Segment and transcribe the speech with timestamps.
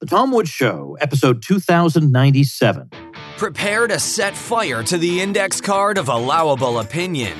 [0.00, 2.88] The Tom Woods Show, episode 2097.
[3.36, 7.36] Prepare to set fire to the index card of allowable opinion.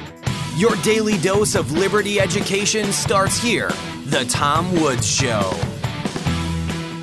[0.57, 3.71] Your daily dose of liberty education starts here.
[4.05, 5.53] The Tom Woods Show.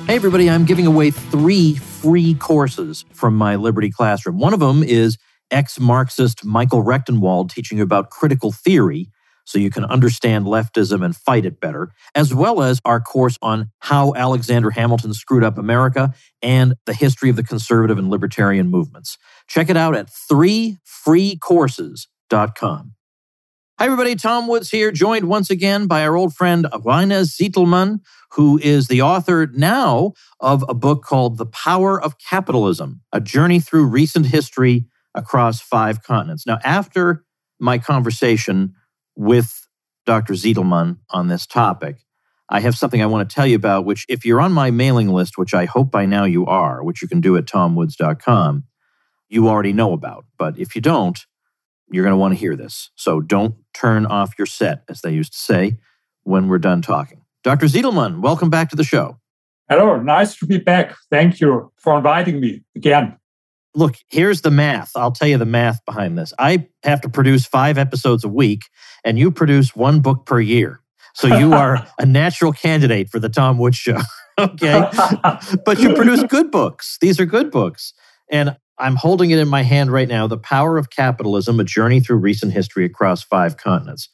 [0.06, 4.38] Hey, everybody, I'm giving away three free courses from my Liberty Classroom.
[4.38, 5.18] One of them is
[5.50, 9.08] ex Marxist Michael Rectenwald teaching you about critical theory
[9.48, 13.70] so you can understand leftism and fight it better, as well as our course on
[13.78, 16.12] how Alexander Hamilton screwed up America
[16.42, 19.16] and the history of the conservative and libertarian movements.
[19.48, 22.92] Check it out at threefreecourses.com.
[23.78, 24.16] Hi, everybody.
[24.16, 28.00] Tom Woods here, joined once again by our old friend Rainer Zitelmann,
[28.32, 33.60] who is the author now of a book called The Power of Capitalism A Journey
[33.60, 36.46] Through Recent History Across Five Continents.
[36.46, 37.24] Now, after
[37.58, 38.74] my conversation
[39.18, 39.66] with
[40.06, 40.34] Dr.
[40.34, 41.96] Zitelmann on this topic,
[42.48, 45.08] I have something I want to tell you about, which, if you're on my mailing
[45.08, 48.64] list, which I hope by now you are, which you can do at tomwoods.com,
[49.28, 50.24] you already know about.
[50.38, 51.18] But if you don't,
[51.90, 52.90] you're going to want to hear this.
[52.94, 55.78] So don't turn off your set, as they used to say,
[56.22, 57.22] when we're done talking.
[57.42, 57.66] Dr.
[57.66, 59.18] Zitelmann, welcome back to the show.
[59.68, 60.94] Hello, nice to be back.
[61.10, 63.18] Thank you for inviting me again
[63.74, 64.92] look, here's the math.
[64.96, 66.32] I'll tell you the math behind this.
[66.38, 68.62] I have to produce five episodes a week,
[69.04, 70.80] and you produce one book per year.
[71.14, 73.98] So you are a natural candidate for the Tom Woods Show.
[74.38, 74.88] okay.
[75.64, 76.96] but you produce good books.
[77.00, 77.92] These are good books.
[78.30, 82.00] And I'm holding it in my hand right now The Power of Capitalism A Journey
[82.00, 84.08] Through Recent History Across Five Continents.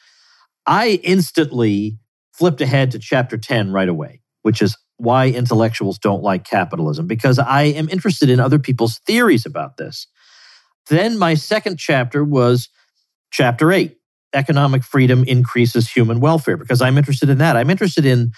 [0.66, 1.98] I instantly
[2.33, 7.38] flipped ahead to chapter 10 right away, which is why intellectuals don't like capitalism because
[7.38, 10.06] I am interested in other people's theories about this.
[10.88, 12.69] Then my second chapter was
[13.30, 13.98] chapter eight
[14.34, 17.56] economic freedom increases human welfare because I'm interested in that.
[17.56, 18.33] I'm interested in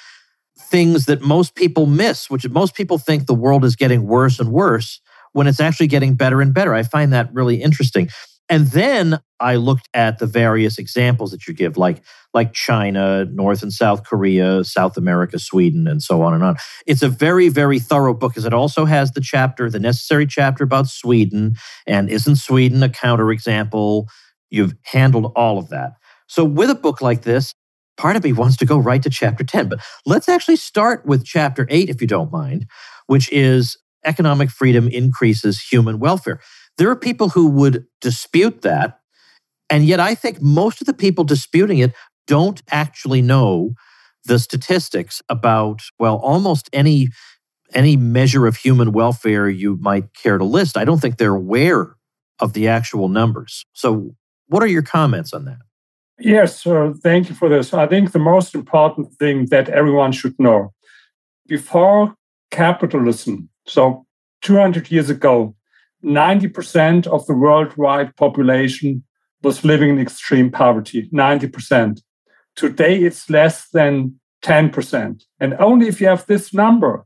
[0.59, 4.53] things that most people miss, which most people think the world is getting worse and
[4.53, 5.01] worse
[5.33, 6.75] when it's actually getting better and better.
[6.75, 8.09] I find that really interesting.
[8.49, 12.03] And then I looked at the various examples that you give, like
[12.33, 16.57] like China, North and South Korea, South America, Sweden, and so on and on.
[16.87, 20.63] It's a very, very thorough book because it also has the chapter, the necessary chapter
[20.63, 21.55] about Sweden,
[21.87, 24.07] and isn't Sweden a counterexample?
[24.51, 25.95] You've handled all of that.
[26.29, 27.53] So with a book like this,
[27.97, 29.69] part of me wants to go right to chapter 10.
[29.69, 32.67] But let's actually start with chapter 8, if you don't mind,
[33.07, 36.41] which is economic freedom increases human welfare.
[36.79, 38.99] There are people who would dispute that.
[39.71, 41.93] And yet, I think most of the people disputing it
[42.27, 43.75] don't actually know
[44.25, 47.09] the statistics about, well, almost any
[47.75, 50.77] any measure of human welfare you might care to list.
[50.77, 51.97] I don't think they're aware
[52.39, 53.65] of the actual numbers.
[53.73, 54.15] So,
[54.47, 55.59] what are your comments on that?
[56.19, 57.75] Yes, uh, thank you for this.
[57.75, 60.73] I think the most important thing that everyone should know
[61.47, 62.15] before
[62.51, 64.07] capitalism, so
[64.43, 65.55] 200 years ago,
[66.05, 69.03] 90% of the worldwide population
[69.43, 72.01] was living in extreme poverty, 90%.
[72.55, 75.23] Today, it's less than 10%.
[75.41, 77.05] And only if you have this number,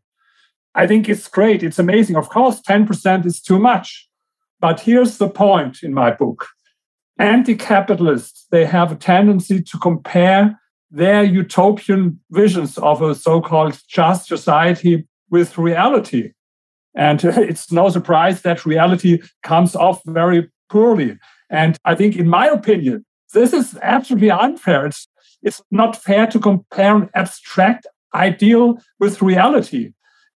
[0.75, 1.63] I think it's great.
[1.63, 2.17] It's amazing.
[2.17, 4.09] Of course, 10% is too much.
[4.61, 6.47] But here's the point in my book
[7.19, 10.59] anti capitalists, they have a tendency to compare
[10.91, 16.33] their utopian visions of a so called just society with reality.
[16.95, 21.19] And it's no surprise that reality comes off very poorly.
[21.51, 24.87] And I think, in my opinion, this is absolutely unfair.
[24.87, 25.09] It's,
[25.43, 29.93] it's not fair to compare an abstract ideal with reality.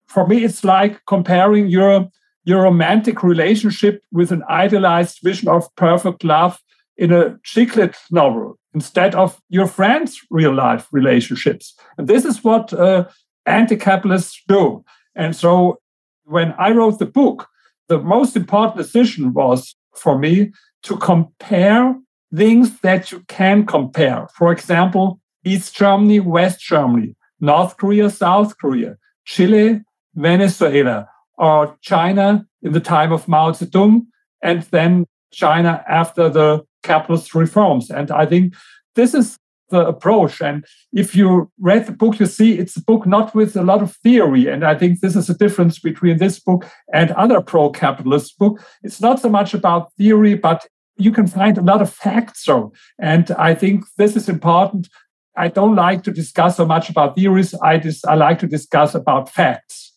[0.06, 2.08] For me, it's like comparing your,
[2.44, 6.58] your romantic relationship with an idealized vision of perfect love
[6.96, 11.74] in a chick lit novel instead of your friends' real life relationships.
[11.96, 13.06] And this is what uh,
[13.46, 14.84] anti capitalists do.
[15.14, 15.78] And so
[16.24, 17.48] when I wrote the book,
[17.88, 20.52] the most important decision was for me
[20.84, 21.94] to compare
[22.34, 24.28] things that you can compare.
[24.34, 29.82] For example, East Germany, West Germany, North Korea, South Korea, Chile,
[30.14, 34.06] Venezuela, or China in the time of Mao Zedong,
[34.42, 37.90] and then China after the capitalist reforms.
[37.90, 38.54] And I think
[38.94, 39.38] this is
[39.72, 40.40] the approach.
[40.40, 43.82] And if you read the book, you see it's a book not with a lot
[43.82, 44.46] of theory.
[44.46, 46.64] And I think this is a difference between this book
[46.94, 48.62] and other pro-capitalist book.
[48.84, 50.64] It's not so much about theory, but
[50.96, 52.44] you can find a lot of facts.
[52.44, 54.88] So, and I think this is important.
[55.36, 57.54] I don't like to discuss so much about theories.
[57.54, 59.94] I just I like to discuss about facts.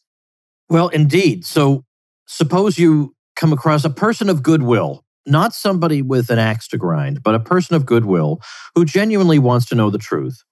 [0.69, 1.45] Well, indeed.
[1.45, 1.83] So
[2.25, 7.24] suppose you come across a person of goodwill not somebody with an axe to grind,
[7.24, 8.39] but a person of goodwill
[8.75, 10.44] who genuinely wants to know the truth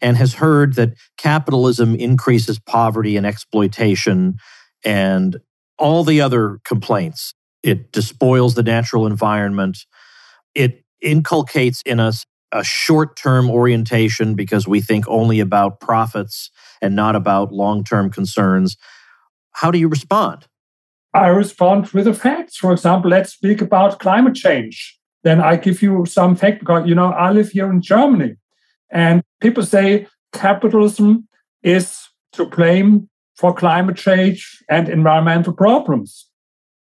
[0.00, 4.34] and has heard that capitalism increases poverty and exploitation
[4.84, 5.38] and
[5.78, 7.34] all the other complaints.
[7.62, 9.78] It despoils the natural environment.
[10.54, 16.50] It inculcates in us a short term orientation because we think only about profits
[16.82, 18.76] and not about long term concerns.
[19.52, 20.46] How do you respond?
[21.14, 22.56] I respond with the facts.
[22.56, 24.98] For example, let's speak about climate change.
[25.22, 28.36] Then I give you some fact because, you know, I live here in Germany
[28.90, 31.28] and people say capitalism
[31.62, 36.28] is to blame for climate change and environmental problems.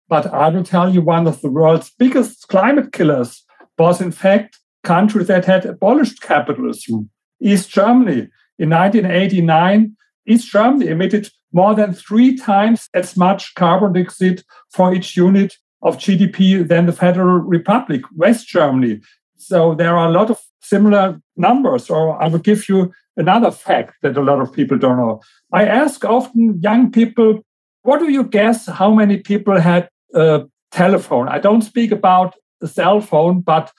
[0.07, 3.43] But I will tell you one of the world's biggest climate killers
[3.77, 7.09] was, in fact, country that had abolished capitalism,
[7.41, 8.29] East Germany.
[8.57, 9.95] In 1989,
[10.27, 15.97] East Germany emitted more than three times as much carbon dioxide for each unit of
[15.97, 19.01] GDP than the Federal Republic, West Germany.
[19.37, 21.89] So there are a lot of similar numbers.
[21.89, 25.21] Or I will give you another fact that a lot of people don't know.
[25.53, 27.45] I ask often young people,
[27.83, 31.27] what do you guess how many people had a telephone?
[31.29, 33.71] I don't speak about the cell phone, but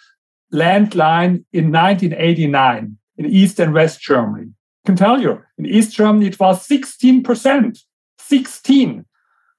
[0.53, 4.53] landline in 1989 in East and West Germany.
[4.87, 7.79] Can tell you, in East Germany, it was 16%,
[8.19, 9.05] 16,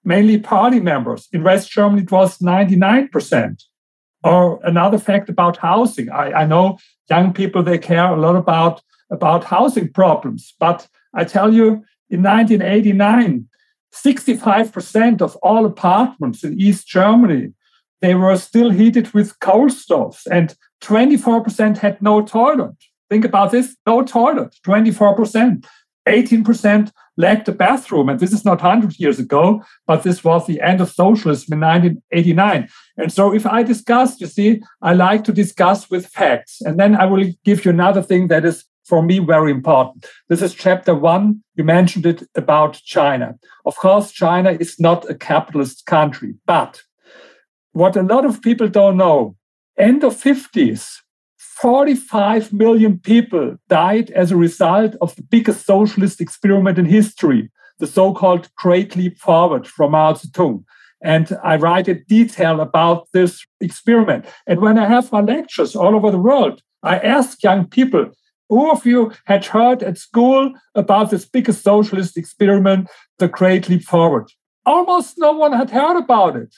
[0.06, 1.28] mainly party members.
[1.34, 3.64] In West Germany, it was 99%.
[4.24, 6.10] Or another fact about housing.
[6.10, 6.80] I, I know
[7.10, 8.82] young people, they care a lot about,
[9.12, 10.54] about housing problems.
[10.60, 13.50] But I tell you, in 1989,
[13.94, 17.52] 65% of all apartments in East Germany,
[18.00, 22.76] they were still heated with coal stoves and 24% had no toilet.
[23.10, 25.66] Think about this, no toilet, 24%.
[26.08, 28.10] 18% lacked a bathroom.
[28.10, 31.60] And this is not 100 years ago, but this was the end of socialism in
[31.60, 32.70] 1989.
[32.98, 36.62] And so if I discuss, you see, I like to discuss with facts.
[36.62, 40.06] And then I will give you another thing that is for me very important.
[40.30, 41.44] This is chapter one.
[41.56, 43.36] You mentioned it about China.
[43.66, 46.84] Of course, China is not a capitalist country, but
[47.74, 49.36] what a lot of people don't know,
[49.78, 51.00] end of 50s,
[51.62, 57.50] 45 million people died as a result of the biggest socialist experiment in history,
[57.80, 60.64] the so called Great Leap Forward from Mao Zedong.
[61.02, 64.26] And I write in detail about this experiment.
[64.46, 68.12] And when I have my lectures all over the world, I ask young people,
[68.50, 72.88] who of you had heard at school about this biggest socialist experiment,
[73.18, 74.32] the Great Leap Forward?
[74.66, 76.54] Almost no one had heard about it.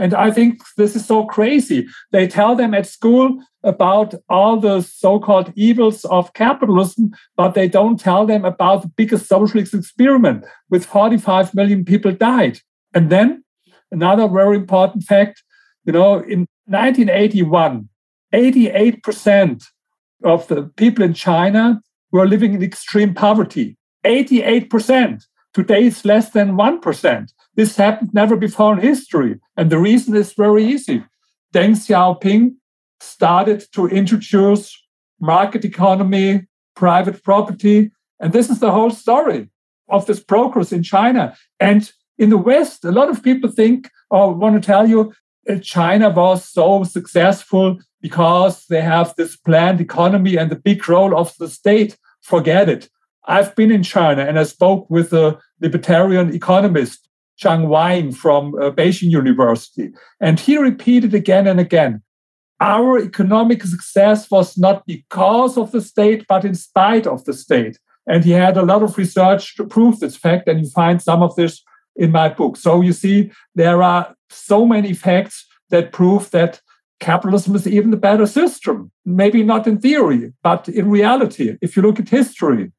[0.00, 1.86] And I think this is so crazy.
[2.10, 7.68] They tell them at school about all the so called evils of capitalism, but they
[7.68, 12.60] don't tell them about the biggest socialist experiment with 45 million people died.
[12.94, 13.44] And then
[13.92, 15.42] another very important fact
[15.84, 17.88] you know, in 1981,
[18.34, 19.64] 88%
[20.24, 21.80] of the people in China
[22.12, 23.76] were living in extreme poverty.
[24.04, 25.24] 88%.
[25.52, 27.32] Today it's less than 1%.
[27.60, 29.38] This happened never before in history.
[29.54, 31.04] And the reason is very easy.
[31.52, 32.54] Deng Xiaoping
[33.00, 34.74] started to introduce
[35.20, 37.90] market economy, private property.
[38.18, 39.50] And this is the whole story
[39.90, 41.36] of this progress in China.
[41.68, 45.12] And in the West, a lot of people think or want to tell you
[45.46, 51.14] uh, China was so successful because they have this planned economy and the big role
[51.14, 51.98] of the state.
[52.22, 52.88] Forget it.
[53.26, 57.09] I've been in China and I spoke with a libertarian economist
[57.40, 59.92] Zhang Weiying from uh, Beijing University.
[60.20, 62.02] And he repeated again and again
[62.60, 67.78] our economic success was not because of the state, but in spite of the state.
[68.06, 71.22] And he had a lot of research to prove this fact, and you find some
[71.22, 71.62] of this
[71.96, 72.56] in my book.
[72.56, 76.60] So you see, there are so many facts that prove that
[76.98, 78.90] capitalism is even the better system.
[79.06, 82.72] Maybe not in theory, but in reality, if you look at history.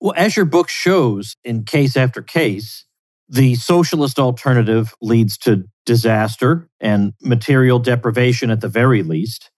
[0.00, 2.84] Well, as your book shows in case after case,
[3.28, 9.50] the socialist alternative leads to disaster and material deprivation at the very least,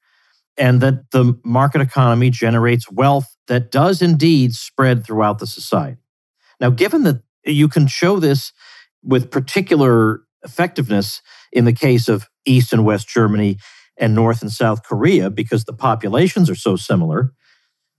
[0.56, 6.00] and that the market economy generates wealth that does indeed spread throughout the society.
[6.60, 8.52] Now, given that you can show this
[9.02, 11.22] with particular effectiveness
[11.52, 13.58] in the case of East and West Germany
[13.96, 17.32] and North and South Korea, because the populations are so similar,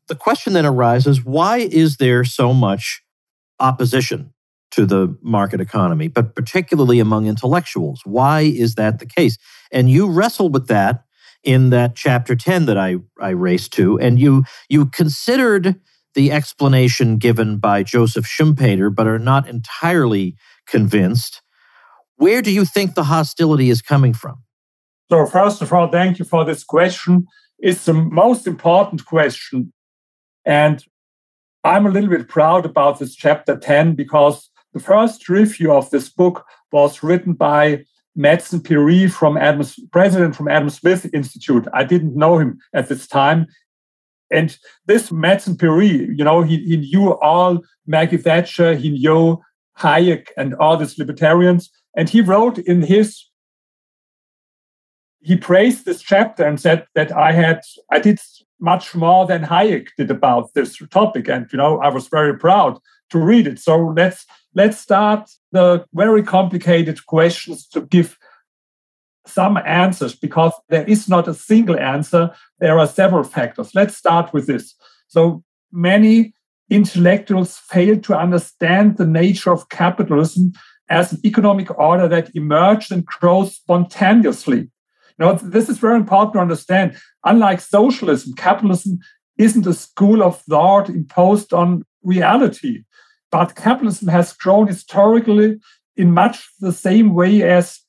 [0.07, 3.01] the question then arises why is there so much
[3.59, 4.33] opposition
[4.71, 8.01] to the market economy, but particularly among intellectuals.
[8.05, 9.38] Why is that the case?
[9.71, 11.03] And you wrestle with that
[11.43, 15.75] in that chapter 10 that I, I raced to, and you you considered
[16.15, 20.35] the explanation given by Joseph Schumpeter, but are not entirely
[20.67, 21.41] convinced.
[22.15, 24.43] Where do you think the hostility is coming from?
[25.09, 27.25] So, first of all, thank you for this question.
[27.57, 29.73] It's the most important question.
[30.45, 30.83] And
[31.63, 36.09] I'm a little bit proud about this chapter 10 because the first review of this
[36.09, 37.83] book was written by
[38.17, 41.67] Madsen Pirie from Adam, president from Adam Smith Institute.
[41.73, 43.47] I didn't know him at this time.
[44.31, 49.41] And this Madsen Pirie, you know, he, he knew all Maggie Thatcher, he knew
[49.79, 51.71] Hayek and all these libertarians.
[51.95, 53.25] And he wrote in his,
[55.21, 57.61] he praised this chapter and said that I had,
[57.91, 58.19] I did
[58.59, 61.27] much more than Hayek did about this topic.
[61.27, 62.77] And, you know, I was very proud
[63.09, 63.59] to read it.
[63.59, 68.18] So let's let's start the very complicated questions to give
[69.25, 72.32] some answers because there is not a single answer.
[72.60, 73.75] There are several factors.
[73.75, 74.75] Let's start with this.
[75.08, 76.34] So many
[76.70, 80.53] intellectuals fail to understand the nature of capitalism
[80.89, 84.70] as an economic order that emerged and grows spontaneously.
[85.20, 86.98] Now, this is very important to understand.
[87.25, 89.00] Unlike socialism, capitalism
[89.38, 92.84] isn't a school of thought imposed on reality.
[93.31, 95.59] But capitalism has grown historically
[95.95, 97.79] in much the same way as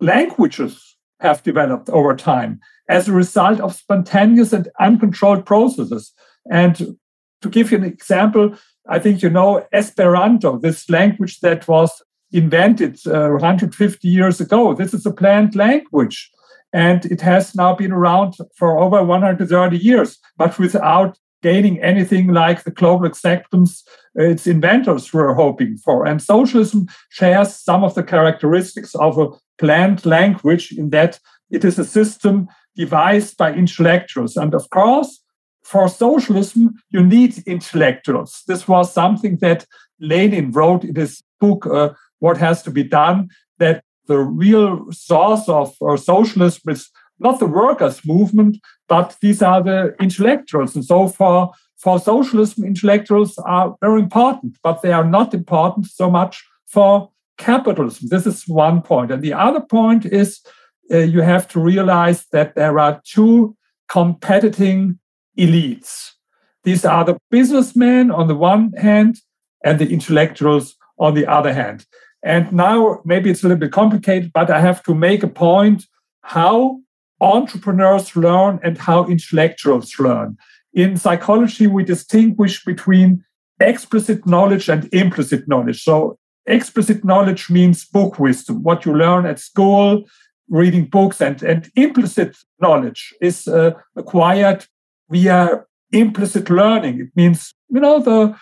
[0.00, 6.12] languages have developed over time as a result of spontaneous and uncontrolled processes.
[6.50, 6.96] And
[7.42, 8.54] to give you an example,
[8.88, 12.02] I think you know Esperanto, this language that was
[12.32, 14.74] invented uh, 150 years ago.
[14.74, 16.30] This is a planned language.
[16.72, 22.64] And it has now been around for over 130 years, but without gaining anything like
[22.64, 26.06] the global acceptance its inventors were hoping for.
[26.06, 29.28] And socialism shares some of the characteristics of a
[29.58, 31.18] planned language in that
[31.50, 34.36] it is a system devised by intellectuals.
[34.36, 35.22] And of course,
[35.62, 38.42] for socialism, you need intellectuals.
[38.46, 39.66] This was something that
[40.00, 41.90] Lenin wrote in his book, uh,
[42.20, 43.28] What Has to Be Done,
[43.58, 46.88] that the real source of uh, socialism is
[47.18, 48.58] not the workers' movement,
[48.88, 50.74] but these are the intellectuals.
[50.74, 56.10] And so for, for socialism, intellectuals are very important, but they are not important so
[56.10, 58.08] much for capitalism.
[58.08, 59.10] This is one point.
[59.10, 60.40] And the other point is
[60.92, 63.56] uh, you have to realize that there are two
[63.88, 64.98] competing
[65.38, 66.12] elites.
[66.64, 69.20] These are the businessmen on the one hand
[69.64, 71.86] and the intellectuals on the other hand.
[72.22, 75.84] And now maybe it's a little bit complicated, but I have to make a point
[76.22, 76.80] how
[77.20, 80.36] entrepreneurs learn and how intellectuals learn.
[80.72, 83.24] In psychology, we distinguish between
[83.60, 85.82] explicit knowledge and implicit knowledge.
[85.82, 90.04] So, explicit knowledge means book wisdom, what you learn at school,
[90.48, 94.66] reading books, and, and implicit knowledge is uh, acquired
[95.10, 97.00] via implicit learning.
[97.00, 98.36] It means, you know, the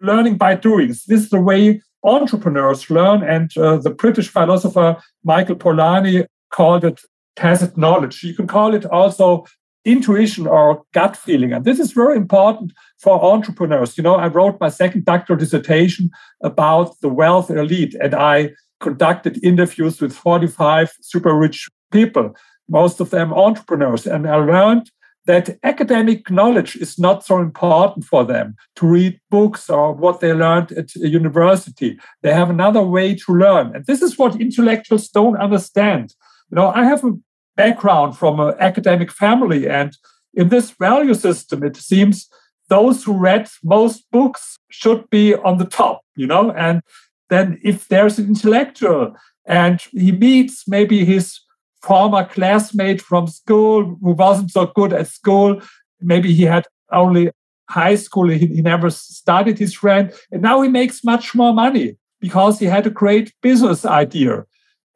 [0.00, 0.88] learning by doing.
[0.88, 3.22] This is the way entrepreneurs learn.
[3.22, 7.00] And uh, the British philosopher Michael Polanyi called it
[7.36, 8.22] tacit knowledge.
[8.22, 9.46] You can call it also
[9.84, 11.52] intuition or gut feeling.
[11.52, 13.96] And this is very important for entrepreneurs.
[13.96, 16.10] You know, I wrote my second doctoral dissertation
[16.42, 18.50] about the wealth elite, and I
[18.80, 22.34] conducted interviews with 45 super rich people,
[22.68, 24.06] most of them entrepreneurs.
[24.06, 24.90] And I learned
[25.26, 30.32] that academic knowledge is not so important for them to read books or what they
[30.32, 31.98] learned at a university.
[32.22, 33.74] They have another way to learn.
[33.74, 36.14] And this is what intellectuals don't understand.
[36.50, 37.12] You know, I have a
[37.56, 39.68] background from an academic family.
[39.68, 39.96] And
[40.34, 42.28] in this value system, it seems
[42.68, 46.50] those who read most books should be on the top, you know.
[46.52, 46.82] And
[47.30, 49.14] then if there's an intellectual
[49.46, 51.40] and he meets maybe his
[51.82, 55.60] former classmate from school who wasn't so good at school,
[56.00, 57.30] maybe he had only
[57.68, 61.96] high school, he, he never studied his friend, and now he makes much more money
[62.20, 64.44] because he had a great business idea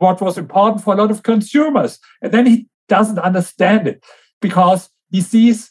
[0.01, 1.99] what was important for a lot of consumers.
[2.23, 4.03] And then he doesn't understand it
[4.41, 5.71] because he sees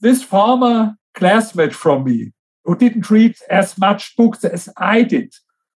[0.00, 2.32] this former classmate from me
[2.64, 5.32] who didn't read as much books as I did.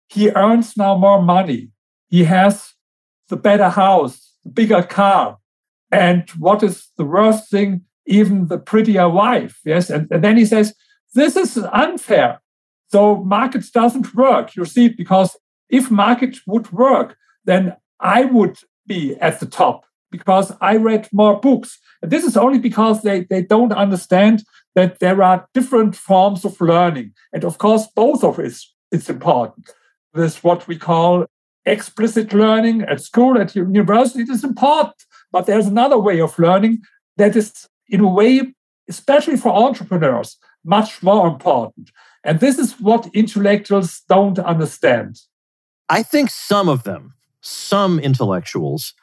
[0.08, 1.70] He earns now more money.
[2.08, 2.72] He has
[3.28, 5.38] the better house, the bigger car.
[5.90, 7.82] And what is the worst thing?
[8.06, 9.60] Even the prettier wife.
[9.64, 9.90] Yes.
[9.90, 10.74] And, and then he says,
[11.14, 12.40] this is unfair.
[12.90, 14.54] So markets doesn't work.
[14.54, 15.36] You see, because
[15.68, 21.38] if market would work, then I would be at the top because I read more
[21.38, 21.78] books.
[22.02, 26.60] And this is only because they, they don't understand that there are different forms of
[26.60, 27.12] learning.
[27.32, 28.56] And of course, both of it
[28.90, 29.70] is important.
[30.14, 31.26] This what we call
[31.66, 34.22] explicit learning at school, at university.
[34.22, 34.96] It is important.
[35.30, 36.82] But there's another way of learning
[37.16, 38.54] that is, in a way,
[38.88, 41.90] especially for entrepreneurs, much more important.
[42.24, 45.20] And this is what intellectuals don't understand.
[45.88, 48.94] I think some of them some intellectuals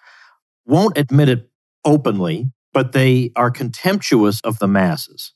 [0.66, 1.50] won't admit it
[1.84, 5.34] openly, but they are contemptuous of the masses.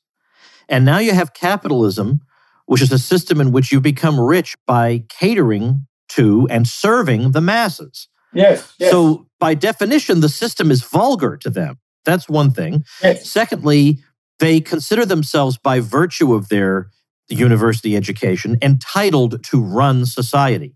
[0.68, 2.22] And now you have capitalism,
[2.66, 7.42] which is a system in which you become rich by catering to and serving the
[7.42, 8.08] masses.
[8.34, 8.92] Yes, yes.
[8.92, 11.80] So, by definition, the system is vulgar to them.
[12.06, 12.84] That's one thing.
[13.02, 13.30] Yes.
[13.30, 14.00] Secondly,
[14.40, 16.90] they consider themselves, by virtue of their
[17.30, 20.76] university education, entitled to run society,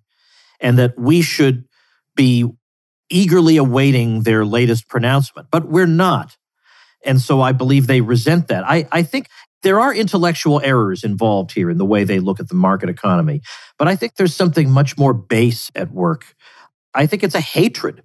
[0.60, 1.66] and that we should
[2.16, 2.46] be
[3.10, 5.48] eagerly awaiting their latest pronouncement.
[5.52, 6.38] But we're not.
[7.06, 8.64] And so I believe they resent that.
[8.66, 9.28] I, I think
[9.62, 13.42] there are intellectual errors involved here in the way they look at the market economy.
[13.78, 16.36] But I think there's something much more base at work.
[16.94, 18.04] I think it's a hatred.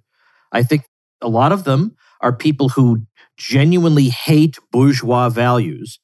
[0.51, 0.83] I think
[1.21, 3.05] a lot of them are people who
[3.37, 5.99] genuinely hate bourgeois values.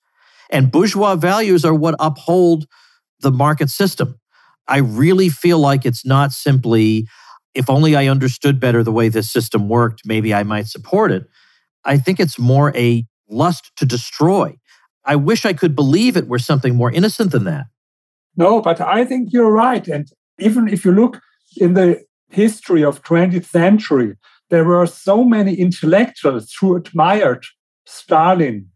[0.50, 2.66] And bourgeois values are what uphold
[3.22, 4.20] the market system.
[4.68, 7.08] I really feel like it's not simply,
[7.56, 11.28] if only I understood better the way this system worked, maybe I might support it.
[11.86, 14.58] I think it's more a lust to destroy.
[15.06, 17.66] I wish I could believe it were something more innocent than that.
[18.36, 19.88] No, but I think you're right.
[19.88, 20.08] And
[20.40, 21.22] even if you look
[21.58, 24.18] in the history of 20th century,
[24.50, 27.46] there were so many intellectuals who admired
[27.86, 28.70] Stalin,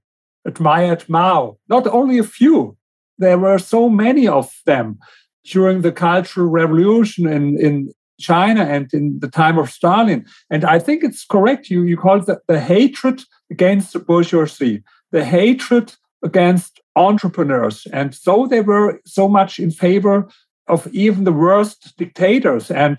[0.45, 2.77] admired Mao, not only a few.
[3.17, 4.97] There were so many of them
[5.45, 10.25] during the Cultural Revolution in, in China and in the time of Stalin.
[10.49, 11.69] And I think it's correct.
[11.69, 17.87] You, you call it the, the hatred against the bourgeoisie, the hatred against entrepreneurs.
[17.93, 20.27] And so they were so much in favor
[20.67, 22.69] of even the worst dictators.
[22.69, 22.97] And,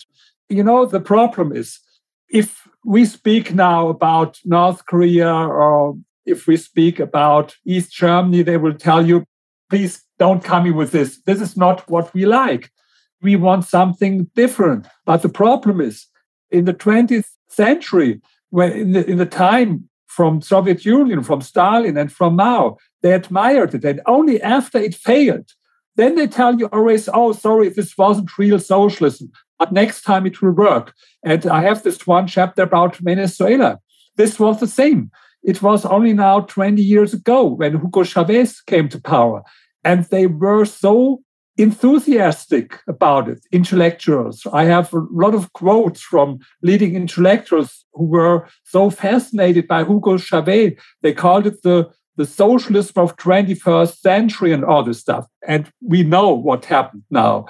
[0.48, 1.78] you know, the problem is
[2.28, 5.96] if we speak now about North Korea or
[6.26, 9.24] if we speak about East Germany, they will tell you,
[9.68, 11.20] please don't come in with this.
[11.22, 12.70] This is not what we like.
[13.22, 14.86] We want something different.
[15.04, 16.06] But the problem is
[16.50, 21.96] in the 20th century, when in the, in the time from Soviet Union, from Stalin
[21.96, 23.84] and from Mao, they admired it.
[23.84, 25.50] And only after it failed,
[25.96, 30.40] then they tell you always, oh, sorry, this wasn't real socialism, but next time it
[30.40, 30.94] will work.
[31.24, 33.78] And I have this one chapter about Venezuela.
[34.16, 35.10] This was the same.
[35.42, 39.42] It was only now 20 years ago when Hugo Chavez came to power.
[39.84, 41.22] And they were so
[41.60, 44.46] enthusiastic about it, intellectuals.
[44.52, 50.16] I have a lot of quotes from leading intellectuals who were so fascinated by Hugo
[50.16, 50.72] Chavez.
[51.02, 55.26] They called it the the socialism of 21st century and all this stuff.
[55.48, 57.46] And we know what happened now,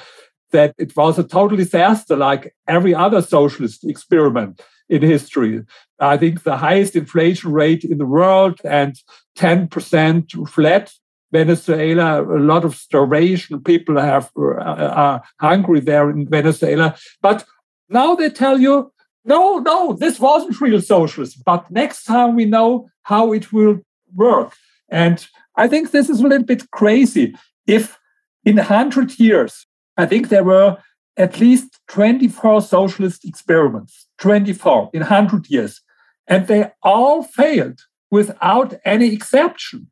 [0.52, 5.62] that it was a total disaster like every other socialist experiment in history.
[5.98, 8.94] I think the highest inflation rate in the world and
[9.38, 10.92] 10% flat.
[11.32, 13.62] Venezuela, a lot of starvation.
[13.62, 16.96] People have uh, are hungry there in Venezuela.
[17.22, 17.44] But
[17.88, 18.92] now they tell you,
[19.24, 21.42] no, no, this wasn't real socialism.
[21.44, 23.80] But next time we know how it will
[24.14, 24.52] work.
[24.88, 27.34] And I think this is a little bit crazy.
[27.66, 27.98] If
[28.44, 29.66] in 100 years,
[29.96, 30.78] I think there were
[31.16, 35.82] at least 24 socialist experiments, 24 in 100 years,
[36.26, 39.90] and they all failed without any exception.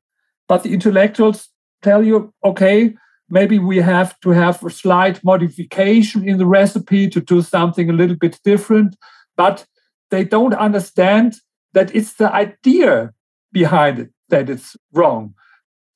[0.48, 1.48] But the intellectuals
[1.82, 2.94] tell you, okay,
[3.28, 7.92] maybe we have to have a slight modification in the recipe to do something a
[7.92, 8.96] little bit different.
[9.36, 9.66] But
[10.10, 11.36] they don't understand
[11.74, 13.12] that it's the idea
[13.52, 15.34] behind it that it's wrong.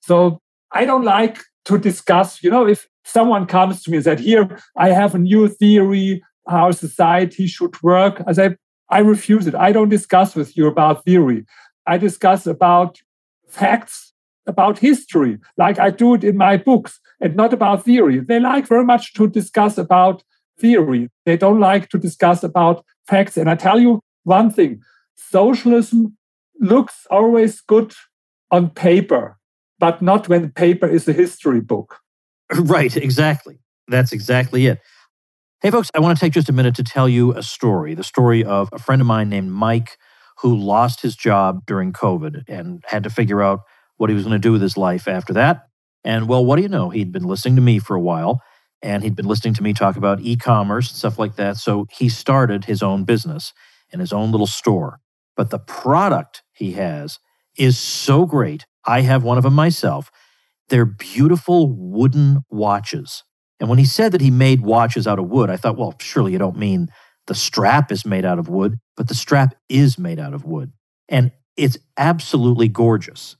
[0.00, 4.20] So I don't like to discuss, you know, if someone comes to me and said,
[4.20, 8.22] Here, I have a new theory how society should work.
[8.26, 8.56] I say,
[8.90, 9.54] I refuse it.
[9.54, 11.44] I don't discuss with you about theory.
[11.86, 13.00] I discuss about
[13.48, 14.11] facts,
[14.46, 18.20] about history, like I do it in my books, and not about theory.
[18.20, 20.22] They like very much to discuss about
[20.58, 21.08] theory.
[21.24, 23.36] They don't like to discuss about facts.
[23.36, 24.82] And I tell you one thing
[25.14, 26.16] socialism
[26.60, 27.92] looks always good
[28.50, 29.38] on paper,
[29.78, 31.98] but not when paper is a history book.
[32.54, 33.58] Right, exactly.
[33.88, 34.78] That's exactly it.
[35.62, 38.04] Hey, folks, I want to take just a minute to tell you a story the
[38.04, 39.96] story of a friend of mine named Mike
[40.38, 43.60] who lost his job during COVID and had to figure out
[43.96, 45.68] what he was going to do with his life after that.
[46.04, 46.90] And well, what do you know?
[46.90, 48.40] He'd been listening to me for a while
[48.82, 51.56] and he'd been listening to me talk about e commerce and stuff like that.
[51.56, 53.52] So he started his own business
[53.92, 54.98] and his own little store.
[55.36, 57.18] But the product he has
[57.56, 58.66] is so great.
[58.84, 60.10] I have one of them myself.
[60.68, 63.22] They're beautiful wooden watches.
[63.60, 66.32] And when he said that he made watches out of wood, I thought, well, surely
[66.32, 66.88] you don't mean
[67.28, 70.72] the strap is made out of wood, but the strap is made out of wood.
[71.08, 73.36] And it's absolutely gorgeous.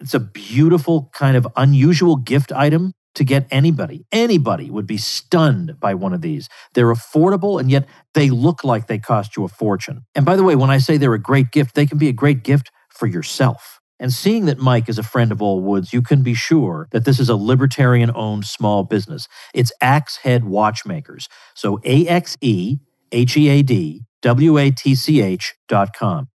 [0.00, 4.04] It's a beautiful, kind of unusual gift item to get anybody.
[4.12, 6.48] Anybody would be stunned by one of these.
[6.74, 10.04] They're affordable and yet they look like they cost you a fortune.
[10.14, 12.12] And by the way, when I say they're a great gift, they can be a
[12.12, 13.80] great gift for yourself.
[13.98, 17.06] And seeing that Mike is a friend of all woods, you can be sure that
[17.06, 19.26] this is a libertarian owned small business.
[19.54, 21.28] It's Axe Head Watchmakers.
[21.54, 22.78] So A X E
[23.12, 26.28] H E A D W A T C H dot com.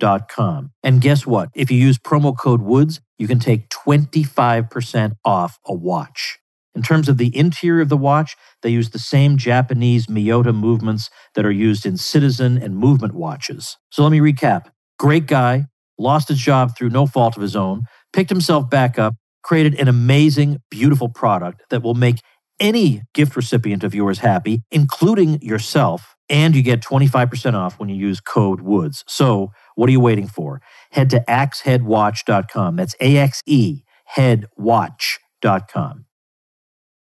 [0.00, 0.72] Axeheadwatch.com.
[0.82, 1.50] And guess what?
[1.54, 6.38] If you use promo code WOODS, you can take 25% off a watch.
[6.74, 11.10] In terms of the interior of the watch, they use the same Japanese Miyota movements
[11.34, 13.76] that are used in citizen and movement watches.
[13.90, 14.66] So let me recap.
[14.98, 15.66] Great guy,
[15.98, 19.88] lost his job through no fault of his own, picked himself back up, created an
[19.88, 22.20] amazing, beautiful product that will make
[22.60, 26.14] any gift recipient of yours happy, including yourself.
[26.28, 29.02] And you get 25% off when you use code WOODS.
[29.08, 30.60] So, what are you waiting for?
[30.90, 32.76] Head to axeheadwatch.com.
[32.76, 33.82] That's A X E
[34.16, 36.04] headwatch.com.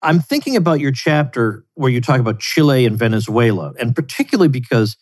[0.03, 4.97] I'm thinking about your chapter where you talk about Chile and Venezuela, and particularly because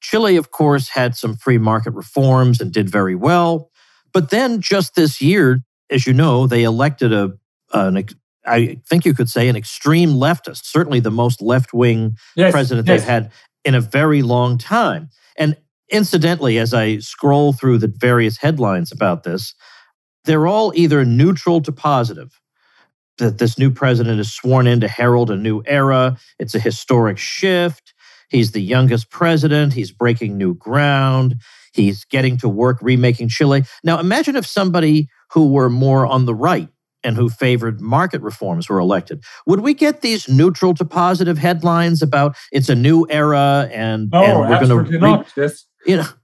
[0.00, 3.70] Chile, of course, had some free market reforms and did very well.
[4.12, 7.32] But then just this year, as you know, they elected a,
[7.72, 8.04] an,
[8.44, 12.86] I think you could say, an extreme leftist, certainly the most left wing yes, president
[12.86, 13.00] yes.
[13.00, 13.32] they've had
[13.64, 15.08] in a very long time.
[15.36, 15.56] And
[15.90, 19.54] incidentally, as I scroll through the various headlines about this,
[20.24, 22.40] they're all either neutral to positive
[23.18, 26.16] that this new president is sworn in to herald a new era.
[26.38, 27.94] It's a historic shift.
[28.30, 29.74] He's the youngest president.
[29.74, 31.36] He's breaking new ground.
[31.74, 33.64] He's getting to work remaking Chile.
[33.84, 36.68] Now, imagine if somebody who were more on the right
[37.04, 39.22] and who favored market reforms were elected.
[39.46, 44.22] Would we get these neutral to positive headlines about it's a new era and, no,
[44.22, 45.26] and we're going to re- not.
[45.36, 45.66] Yes.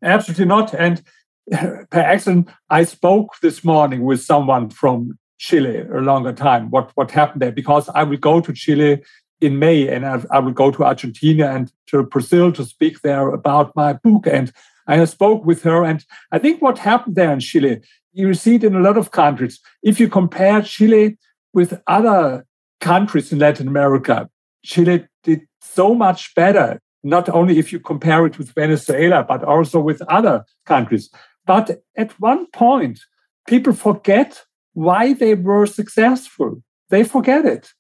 [0.02, 0.74] Absolutely not.
[0.74, 1.02] And
[1.50, 6.70] per accident, I spoke this morning with someone from Chile a longer time.
[6.70, 7.52] What what happened there?
[7.52, 9.02] Because I will go to Chile
[9.40, 13.28] in May, and I, I will go to Argentina and to Brazil to speak there
[13.28, 14.26] about my book.
[14.26, 14.52] And
[14.86, 17.80] I spoke with her, and I think what happened there in Chile,
[18.12, 19.60] you see it in a lot of countries.
[19.82, 21.18] If you compare Chile
[21.52, 22.46] with other
[22.80, 24.28] countries in Latin America,
[24.64, 26.80] Chile did so much better.
[27.02, 31.10] Not only if you compare it with Venezuela, but also with other countries.
[31.46, 33.00] But at one point,
[33.46, 34.42] people forget
[34.74, 36.62] why they were successful.
[36.90, 37.70] They forget it.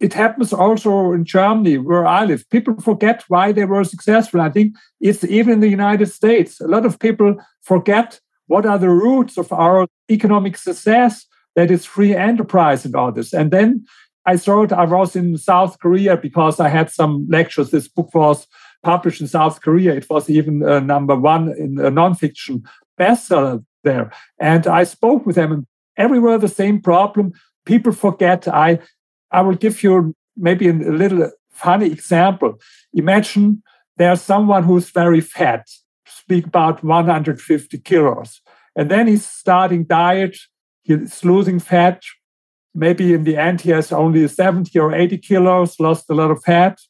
[0.00, 2.48] It happens also in Germany, where I live.
[2.50, 4.40] People forget why they were successful.
[4.40, 6.60] I think it's even in the United States.
[6.60, 11.84] A lot of people forget what are the roots of our economic success, that is
[11.84, 13.32] free enterprise and all this.
[13.32, 13.84] And then
[14.24, 17.70] I thought I was in South Korea because I had some lectures.
[17.70, 18.46] This book was
[18.82, 19.94] published in South Korea.
[19.94, 22.64] It was even uh, number one in a nonfiction
[22.98, 24.12] bestseller there.
[24.38, 27.32] And I spoke with them, and everywhere the same problem.
[27.64, 28.48] People forget.
[28.48, 28.78] I
[29.30, 32.58] I will give you maybe a little funny example.
[32.92, 33.62] Imagine
[33.96, 35.66] there's someone who's very fat,
[36.06, 38.40] speak about 150 kilos,
[38.76, 40.36] and then he's starting diet.
[40.82, 42.02] He's losing fat.
[42.74, 46.42] Maybe in the end he has only 70 or 80 kilos, lost a lot of
[46.42, 46.80] fat.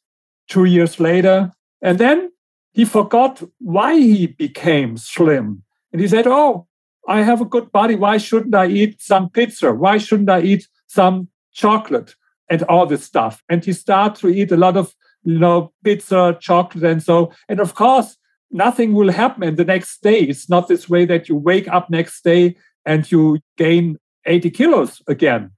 [0.47, 2.31] Two years later, and then
[2.73, 5.63] he forgot why he became slim.
[5.91, 6.67] And he said, Oh,
[7.07, 7.95] I have a good body.
[7.95, 9.73] Why shouldn't I eat some pizza?
[9.73, 12.15] Why shouldn't I eat some chocolate
[12.49, 13.43] and all this stuff?
[13.49, 17.31] And he starts to eat a lot of, you know, pizza, chocolate, and so.
[17.47, 18.17] And of course,
[18.51, 20.19] nothing will happen in the next day.
[20.19, 25.01] It's not this way that you wake up next day and you gain 80 kilos
[25.07, 25.51] again.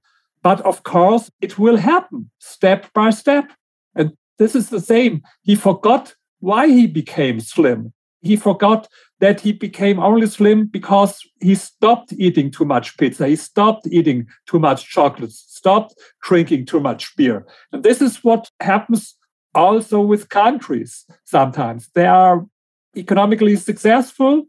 [0.46, 3.50] But of course, it will happen step by step.
[3.96, 5.22] And this is the same.
[5.42, 7.92] He forgot why he became slim.
[8.22, 8.86] He forgot
[9.18, 13.26] that he became only slim because he stopped eating too much pizza.
[13.26, 17.44] He stopped eating too much chocolate, stopped drinking too much beer.
[17.72, 19.16] And this is what happens
[19.52, 21.90] also with countries sometimes.
[21.92, 22.46] They are
[22.96, 24.44] economically successful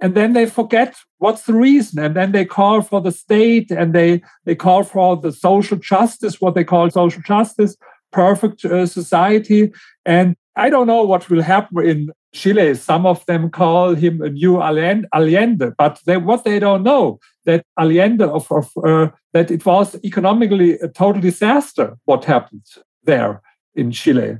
[0.00, 3.94] and then they forget what's the reason and then they call for the state and
[3.94, 7.76] they they call for the social justice what they call social justice
[8.12, 9.72] perfect uh, society
[10.04, 14.28] and i don't know what will happen in Chile, some of them call him a
[14.28, 19.64] new Allende, but they, what they don't know that Allende of, of uh, that it
[19.64, 21.96] was economically a total disaster.
[22.04, 22.66] What happened
[23.04, 23.40] there
[23.74, 24.38] in Chile?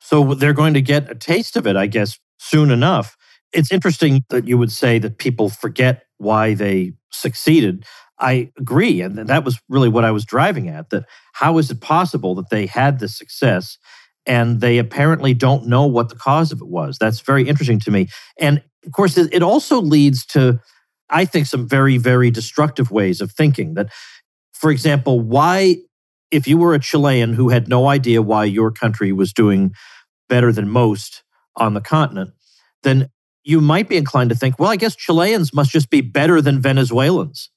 [0.00, 3.16] So they're going to get a taste of it, I guess, soon enough.
[3.52, 7.84] It's interesting that you would say that people forget why they succeeded.
[8.18, 9.00] I agree.
[9.00, 12.50] And that was really what I was driving at that how is it possible that
[12.50, 13.78] they had this success
[14.26, 16.98] and they apparently don't know what the cause of it was.
[16.98, 18.08] That's very interesting to me.
[18.38, 20.60] And of course, it also leads to,
[21.10, 23.74] I think, some very, very destructive ways of thinking.
[23.74, 23.88] That,
[24.52, 25.76] for example, why,
[26.30, 29.72] if you were a Chilean who had no idea why your country was doing
[30.28, 31.22] better than most
[31.56, 32.32] on the continent,
[32.82, 33.08] then
[33.48, 36.60] you might be inclined to think, well, I guess Chileans must just be better than
[36.60, 37.48] Venezuelans.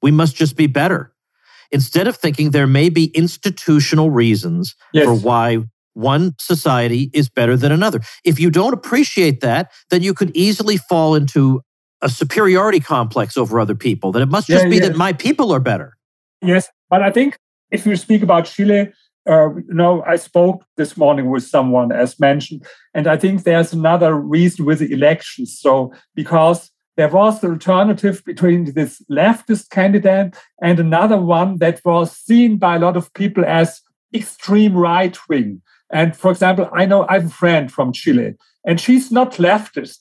[0.00, 1.12] We must just be better.
[1.72, 5.04] Instead of thinking there may be institutional reasons yes.
[5.04, 5.58] for why
[5.94, 8.00] one society is better than another.
[8.24, 11.62] If you don't appreciate that, then you could easily fall into
[12.00, 14.88] a superiority complex over other people, that it must just yeah, be yeah.
[14.88, 15.96] that my people are better.
[16.40, 16.68] Yes.
[16.88, 17.36] But I think
[17.72, 18.92] if you speak about Chile,
[19.28, 24.14] uh, know, I spoke this morning with someone, as mentioned, and I think there's another
[24.14, 25.58] reason with the elections.
[25.58, 32.16] So, because there was the alternative between this leftist candidate and another one that was
[32.16, 33.80] seen by a lot of people as
[34.14, 35.62] extreme right wing.
[35.92, 38.34] And for example, I know I have a friend from Chile,
[38.66, 40.00] and she's not leftist,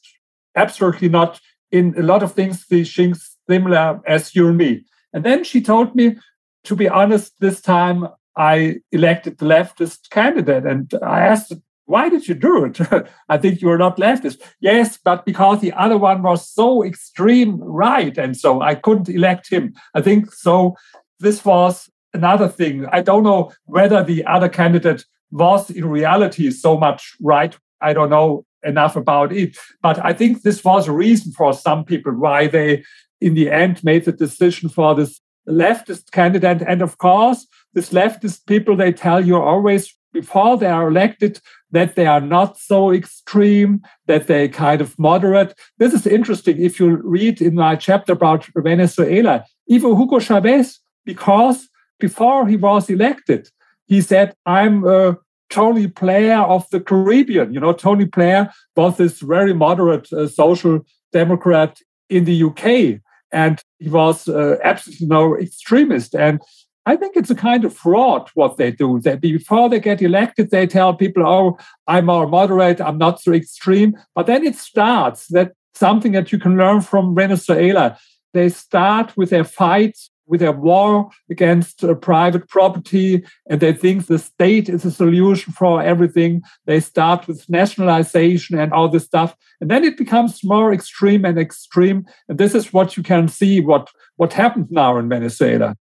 [0.56, 1.40] absolutely not.
[1.72, 4.86] In a lot of things, she's similar as you and me.
[5.14, 6.18] And then she told me,
[6.64, 8.08] to be honest, this time
[8.40, 10.66] I elected the leftist candidate.
[10.66, 11.54] And I asked,
[11.86, 12.80] why did you do it?
[13.30, 14.42] I think you're not leftist.
[14.62, 18.18] Yes, but because the other one was so extreme right.
[18.18, 19.74] And so I couldn't elect him.
[19.94, 20.76] I think so.
[21.20, 22.86] This was another thing.
[22.94, 27.58] I don't know whether the other candidate was in reality so much right.
[27.82, 29.58] I don't know enough about it.
[29.82, 32.86] But I think this was a reason for some people why they,
[33.20, 36.62] in the end, made the decision for this leftist candidate.
[36.66, 41.40] And of course, this leftist people, they tell you always before they are elected
[41.72, 45.54] that they are not so extreme, that they kind of moderate.
[45.78, 46.60] This is interesting.
[46.60, 52.90] If you read in my chapter about Venezuela, even Hugo Chavez, because before he was
[52.90, 53.50] elected,
[53.86, 55.18] he said, I'm a
[55.50, 57.54] Tony Blair of the Caribbean.
[57.54, 61.80] You know, Tony Blair was this very moderate uh, social democrat
[62.10, 63.02] in the UK,
[63.32, 66.16] and he was uh, absolutely no extremist.
[66.16, 66.42] And
[66.86, 69.00] I think it's a kind of fraud what they do.
[69.02, 72.82] That before they get elected, they tell people, "Oh, I'm more moderate.
[72.82, 75.28] I'm not so extreme." But then it starts.
[75.28, 77.98] That something that you can learn from Venezuela.
[78.34, 84.06] They start with their fights with their war against uh, private property and they think
[84.06, 86.44] the state is a solution for everything.
[86.66, 89.36] They start with nationalization and all this stuff.
[89.60, 92.06] And then it becomes more extreme and extreme.
[92.30, 95.76] And this is what you can see what, what happened now in Venezuela.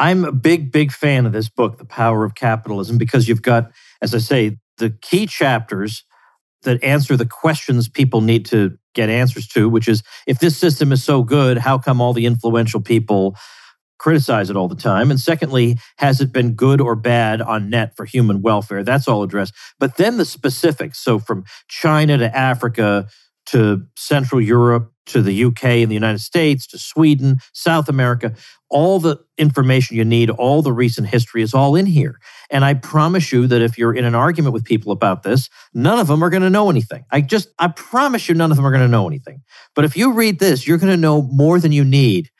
[0.00, 3.70] I'm a big, big fan of this book, The Power of Capitalism, because you've got,
[4.00, 6.04] as I say, the key chapters
[6.62, 10.90] that answer the questions people need to get answers to, which is if this system
[10.90, 13.36] is so good, how come all the influential people
[13.98, 15.10] criticize it all the time?
[15.10, 18.82] And secondly, has it been good or bad on net for human welfare?
[18.82, 19.52] That's all addressed.
[19.78, 20.98] But then the specifics.
[20.98, 23.06] So from China to Africa
[23.50, 28.32] to Central Europe to the UK and the United States to Sweden, South America,
[28.70, 32.20] all the information you need, all the recent history is all in here.
[32.50, 35.98] And I promise you that if you're in an argument with people about this, none
[35.98, 37.04] of them are going to know anything.
[37.10, 39.42] I just, I promise you, none of them are going to know anything.
[39.74, 42.30] But if you read this, you're going to know more than you need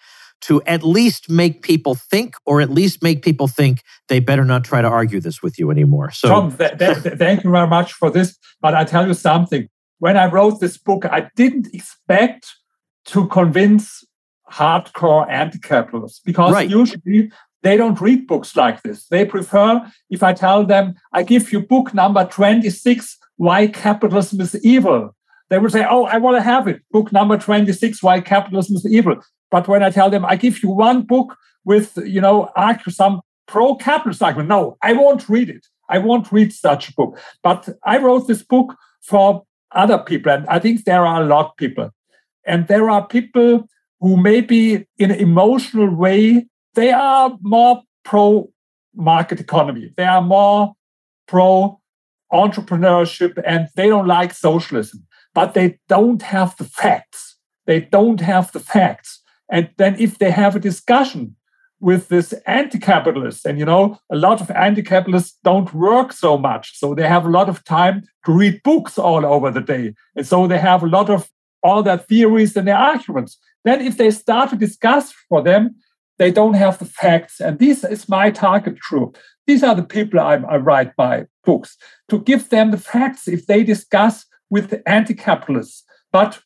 [0.42, 4.64] to at least make people think, or at least make people think they better not
[4.64, 6.10] try to argue this with you anymore.
[6.12, 8.38] So, Tom, th- th- thank you very much for this.
[8.60, 9.68] But I tell you something.
[10.00, 12.46] When I wrote this book, I didn't expect
[13.06, 14.04] to convince
[14.50, 16.68] hardcore anti-capitalists because right.
[16.68, 17.30] usually
[17.62, 19.06] they don't read books like this.
[19.06, 24.64] They prefer if I tell them, I give you book number 26, Why Capitalism is
[24.64, 25.14] Evil.
[25.50, 26.82] They will say, Oh, I want to have it.
[26.90, 29.20] Book number 26, Why Capitalism is Evil.
[29.50, 32.50] But when I tell them, I give you one book with, you know,
[32.88, 35.66] some pro-capitalist argument, no, I won't read it.
[35.88, 37.18] I won't read such a book.
[37.42, 41.46] But I wrote this book for other people, and I think there are a lot
[41.46, 41.90] of people.
[42.46, 43.68] And there are people
[44.00, 48.50] who maybe in an emotional way, they are more pro
[48.94, 49.92] market economy.
[49.96, 50.74] They are more
[51.28, 51.80] pro
[52.32, 57.36] entrepreneurship and they don't like socialism, but they don't have the facts.
[57.66, 59.22] They don't have the facts.
[59.50, 61.36] And then if they have a discussion
[61.80, 66.78] with this anti-capitalist, and you know, a lot of anti-capitalists don't work so much.
[66.78, 69.94] So they have a lot of time to read books all over the day.
[70.14, 71.30] And so they have a lot of
[71.62, 73.38] all their theories and their arguments.
[73.64, 75.76] Then if they start to discuss for them,
[76.18, 77.40] they don't have the facts.
[77.40, 79.16] And this is my target group.
[79.46, 81.76] These are the people I, I write my books
[82.10, 85.84] to give them the facts if they discuss with the anti-capitalists.
[86.12, 86.40] But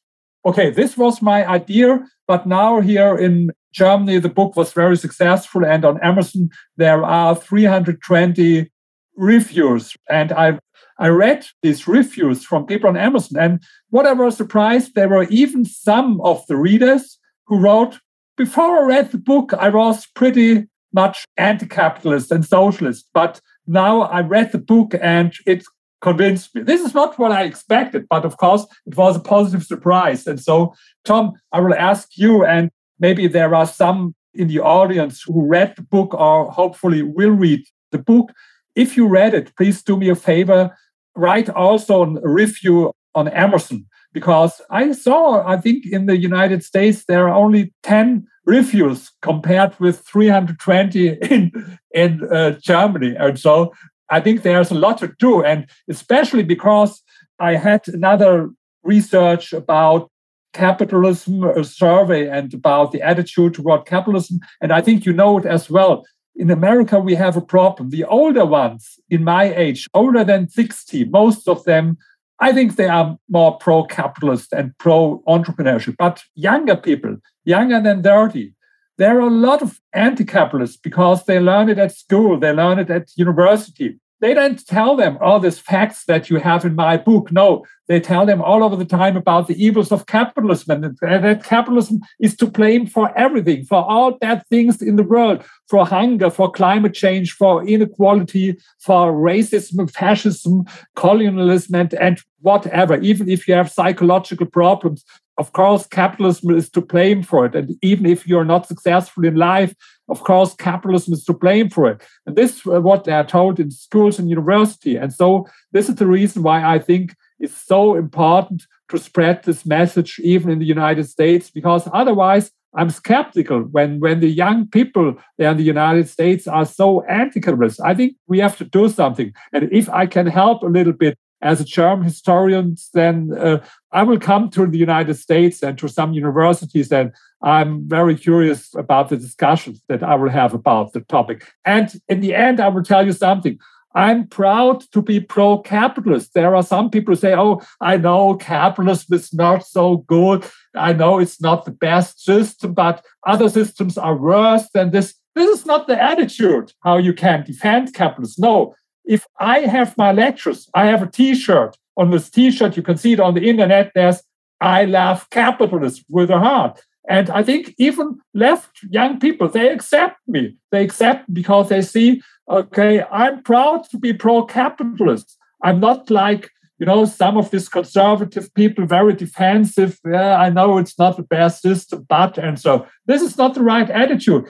[0.46, 5.64] okay, this was my idea, but now here in Germany, the book was very successful.
[5.64, 8.70] And on Amazon, there are 320
[9.16, 9.96] reviews.
[10.08, 10.58] And I,
[10.98, 13.40] I read these reviews from people on Amazon.
[13.40, 17.98] And what I was surprised, there were even some of the readers who wrote,
[18.36, 23.08] before I read the book, I was pretty much anti capitalist and socialist.
[23.12, 25.64] But now I read the book and it
[26.00, 26.62] convinced me.
[26.62, 30.26] This is not what I expected, but of course, it was a positive surprise.
[30.26, 35.22] And so, Tom, I will ask you, and maybe there are some in the audience
[35.22, 38.32] who read the book or hopefully will read the book.
[38.74, 40.76] If you read it, please do me a favor,
[41.14, 47.04] write also a review on Amazon because I saw, I think in the United States,
[47.06, 53.14] there are only 10 reviews compared with 320 in, in uh, Germany.
[53.18, 53.72] And so
[54.10, 55.42] I think there's a lot to do.
[55.42, 57.02] And especially because
[57.38, 58.50] I had another
[58.82, 60.10] research about
[60.54, 64.40] capitalism survey and about the attitude toward capitalism.
[64.60, 66.04] And I think you know it as well.
[66.36, 67.90] In America, we have a problem.
[67.90, 71.98] The older ones in my age, older than 60, most of them,
[72.40, 75.96] I think they are more pro capitalist and pro entrepreneurship.
[75.98, 78.52] But younger people, younger than 30,
[78.98, 82.78] there are a lot of anti capitalists because they learn it at school, they learn
[82.78, 83.98] it at university.
[84.24, 87.30] They don't tell them all these facts that you have in my book.
[87.30, 91.44] No, they tell them all over the time about the evils of capitalism and that
[91.44, 96.30] capitalism is to blame for everything, for all bad things in the world, for hunger,
[96.30, 100.64] for climate change, for inequality, for racism, fascism,
[100.96, 102.98] colonialism, and, and whatever.
[103.00, 105.04] Even if you have psychological problems,
[105.36, 107.54] of course, capitalism is to blame for it.
[107.54, 109.74] And even if you're not successful in life,
[110.08, 112.02] of course, capitalism is to blame for it.
[112.26, 114.96] And this is what they are told in schools and university.
[114.96, 119.66] And so this is the reason why I think it's so important to spread this
[119.66, 125.16] message even in the United States, because otherwise I'm skeptical when, when the young people
[125.38, 127.80] there in the United States are so anti-capitalist.
[127.80, 129.32] I think we have to do something.
[129.52, 133.58] And if I can help a little bit as a German historian, then uh,
[133.92, 138.74] I will come to the United States and to some universities, and I'm very curious
[138.74, 141.52] about the discussions that I will have about the topic.
[141.64, 143.58] And in the end, I will tell you something.
[143.94, 146.34] I'm proud to be pro capitalist.
[146.34, 150.44] There are some people who say, Oh, I know capitalism is not so good.
[150.74, 155.14] I know it's not the best system, but other systems are worse than this.
[155.36, 158.42] This is not the attitude how you can defend capitalism.
[158.42, 161.76] No, if I have my lectures, I have a T-shirt.
[161.96, 163.92] On this T-shirt, you can see it on the internet.
[163.94, 164.22] There's
[164.60, 170.16] "I love capitalism" with a heart, and I think even left young people they accept
[170.26, 170.56] me.
[170.72, 175.36] They accept because they see, okay, I'm proud to be pro-capitalist.
[175.62, 179.98] I'm not like you know some of these conservative people, very defensive.
[180.04, 183.62] Yeah, I know it's not the best system, but and so this is not the
[183.62, 184.46] right attitude.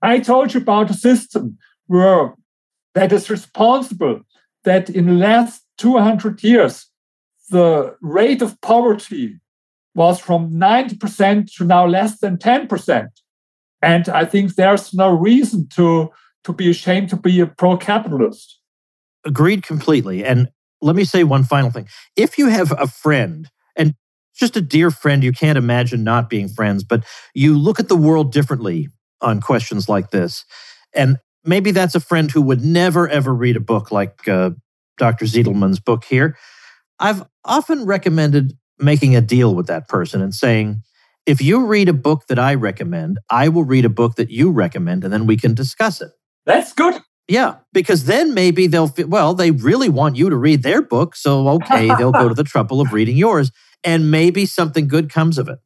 [0.00, 2.34] I told you about a system where
[2.96, 4.22] that is responsible
[4.64, 6.86] that in the last 200 years,
[7.50, 9.38] the rate of poverty
[9.94, 13.08] was from 90% to now less than 10%.
[13.82, 16.10] And I think there's no reason to,
[16.44, 18.60] to be ashamed to be a pro capitalist.
[19.26, 20.24] Agreed completely.
[20.24, 20.48] And
[20.80, 21.88] let me say one final thing.
[22.16, 23.94] If you have a friend, and
[24.34, 27.04] just a dear friend, you can't imagine not being friends, but
[27.34, 28.88] you look at the world differently
[29.20, 30.46] on questions like this.
[30.94, 34.50] And maybe that's a friend who would never ever read a book like uh,
[34.98, 35.24] Dr.
[35.26, 36.36] Zitelmann's book here.
[36.98, 40.82] I've often recommended making a deal with that person and saying,
[41.26, 44.50] if you read a book that I recommend, I will read a book that you
[44.50, 46.10] recommend, and then we can discuss it.
[46.44, 47.00] That's good.
[47.28, 51.16] Yeah, because then maybe they'll, well, they really want you to read their book.
[51.16, 53.50] So, okay, they'll go to the trouble of reading yours,
[53.82, 55.58] and maybe something good comes of it.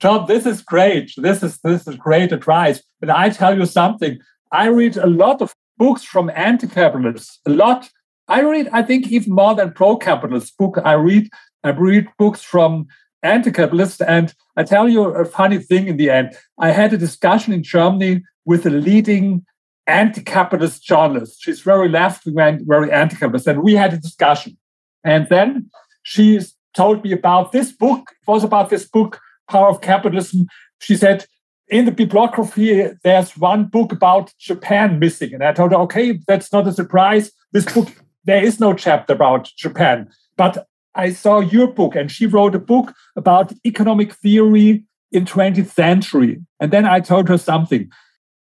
[0.00, 1.12] John, this is great.
[1.16, 2.82] This is this is great advice.
[3.00, 4.18] But I tell you something.
[4.52, 7.88] I read a lot of books from anti-capitalists, a lot.
[8.26, 10.78] I read, I think, even more than pro-capitalist book.
[10.84, 11.28] I read,
[11.64, 12.86] I read books from
[13.22, 15.88] anti-capitalists, and I tell you a funny thing.
[15.88, 19.44] In the end, I had a discussion in Germany with a leading
[19.86, 21.38] anti-capitalist journalist.
[21.40, 24.58] She's very left-wing, very anti-capitalist, and we had a discussion.
[25.04, 25.70] And then
[26.02, 26.40] she
[26.74, 28.10] told me about this book.
[28.10, 30.46] It was about this book, Power of Capitalism.
[30.80, 31.26] She said
[31.70, 35.34] in the bibliography, there's one book about Japan missing.
[35.34, 37.30] And I told her, okay, that's not a surprise.
[37.52, 37.88] This book,
[38.24, 40.08] there is no chapter about Japan.
[40.36, 45.68] But I saw your book, and she wrote a book about economic theory in 20th
[45.68, 46.40] century.
[46.60, 47.90] And then I told her something.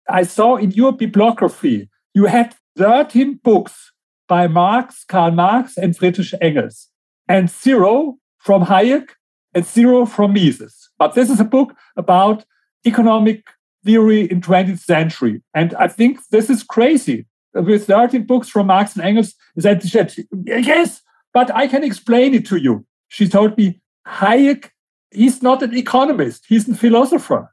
[0.08, 3.92] I saw in your bibliography, you had 13 books
[4.28, 6.88] by Marx, Karl Marx, and Friedrich Engels,
[7.28, 9.11] and zero from Hayek
[9.55, 10.90] and zero from Mises.
[10.99, 12.44] But this is a book about
[12.87, 13.45] economic
[13.85, 15.43] theory in 20th century.
[15.55, 17.26] And I think this is crazy.
[17.53, 20.12] With 13 books from Marx and Engels, that she said,
[20.45, 21.01] yes,
[21.32, 22.85] but I can explain it to you.
[23.09, 24.70] She told me, Hayek,
[25.12, 27.53] he's not an economist, he's a philosopher.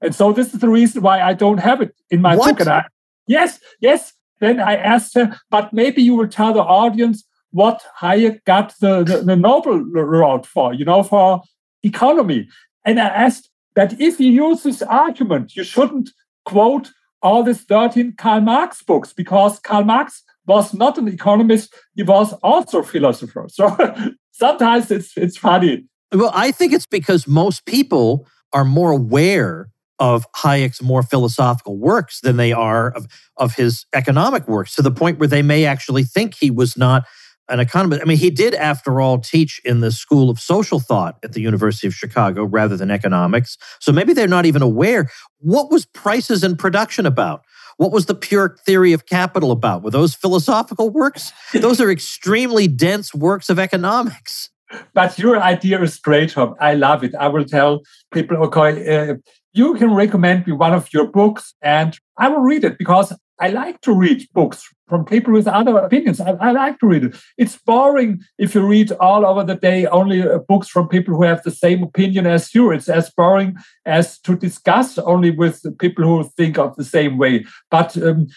[0.00, 2.50] And so this is the reason why I don't have it in my what?
[2.50, 2.60] book.
[2.60, 2.84] And I,
[3.26, 4.14] yes, yes.
[4.40, 9.04] Then I asked her, but maybe you will tell the audience what Hayek got the,
[9.04, 11.42] the, the Nobel Award for, you know, for
[11.84, 12.48] economy.
[12.84, 16.10] And I asked that if you use this argument, you shouldn't
[16.44, 16.90] quote
[17.22, 22.32] all these 13 Karl Marx books because Karl Marx was not an economist, he was
[22.42, 23.46] also a philosopher.
[23.48, 23.76] So
[24.32, 25.84] sometimes it's it's funny.
[26.12, 29.68] Well, I think it's because most people are more aware
[29.98, 33.06] of Hayek's more philosophical works than they are of,
[33.36, 37.04] of his economic works, to the point where they may actually think he was not
[37.48, 38.02] an economist.
[38.02, 41.40] I mean, he did, after all, teach in the School of Social Thought at the
[41.40, 43.58] University of Chicago rather than economics.
[43.80, 45.10] So maybe they're not even aware.
[45.38, 47.42] What was prices and production about?
[47.76, 49.82] What was the pure theory of capital about?
[49.82, 51.32] Were those philosophical works?
[51.52, 54.50] Those are extremely dense works of economics.
[54.94, 56.54] But your idea is great, Tom.
[56.60, 57.14] I love it.
[57.14, 57.80] I will tell
[58.12, 59.14] people, okay, uh,
[59.52, 63.12] you can recommend me one of your books and I will read it because
[63.42, 66.20] I like to read books from people with other opinions.
[66.20, 67.16] I, I, like to read it.
[67.36, 71.24] It's boring if you read all over the day only uh, books from people who
[71.24, 72.70] have the same opinion as you.
[72.70, 77.44] It's as boring as to discuss only with people who think of the same way.
[77.68, 78.28] But um,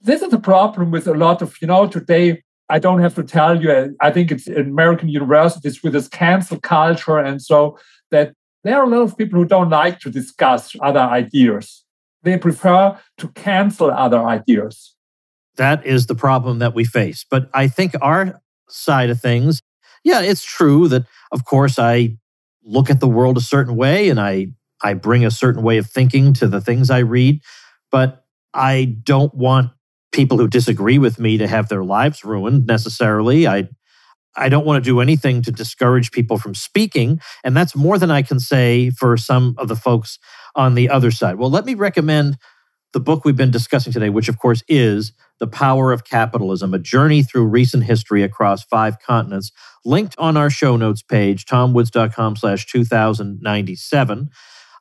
[0.00, 3.24] this is a problem with a lot of, you know, today I don't have to
[3.24, 7.18] tell you, I think it's in American universities with this cancel culture.
[7.18, 7.78] And so
[8.12, 8.32] that
[8.62, 11.82] there are a lot of people who don't like to discuss other ideas.
[12.22, 14.94] They prefer to cancel other ideas.
[15.56, 17.24] That is the problem that we face.
[17.28, 19.60] But I think our side of things,
[20.04, 22.16] yeah, it's true that, of course, I
[22.64, 24.48] look at the world a certain way and I,
[24.82, 27.40] I bring a certain way of thinking to the things I read.
[27.90, 29.70] But I don't want
[30.12, 33.46] people who disagree with me to have their lives ruined necessarily.
[33.46, 33.68] I
[34.36, 37.20] I don't want to do anything to discourage people from speaking.
[37.44, 40.18] And that's more than I can say for some of the folks
[40.54, 41.36] on the other side.
[41.36, 42.38] Well, let me recommend
[42.92, 46.78] the book we've been discussing today, which of course is The Power of Capitalism, a
[46.78, 49.50] journey through recent history across five continents,
[49.84, 54.30] linked on our show notes page, tomwoods.com slash 2097.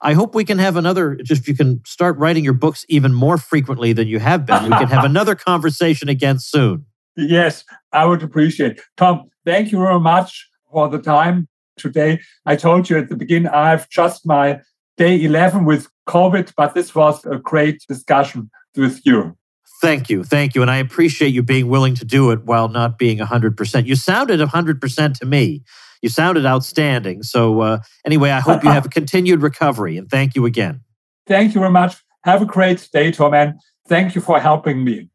[0.03, 3.37] I hope we can have another, just you can start writing your books even more
[3.37, 4.63] frequently than you have been.
[4.63, 6.85] We can have another conversation again soon.
[7.15, 8.79] Yes, I would appreciate.
[8.97, 11.47] Tom, thank you very much for the time
[11.77, 12.19] today.
[12.45, 14.61] I told you at the beginning, I've just my
[14.97, 19.35] day 11 with COVID, but this was a great discussion with you.
[19.81, 20.23] Thank you.
[20.23, 20.61] Thank you.
[20.61, 23.85] And I appreciate you being willing to do it while not being 100%.
[23.85, 25.63] You sounded 100% to me.
[26.03, 27.23] You sounded outstanding.
[27.23, 30.81] So, uh, anyway, I hope you have a continued recovery and thank you again.
[31.27, 31.97] Thank you very much.
[32.23, 35.10] Have a great day, Tom, and thank you for helping me.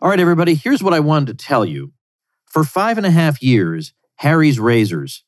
[0.00, 1.92] All right, everybody, here's what I wanted to tell you.
[2.46, 5.24] For five and a half years, Harry's Razors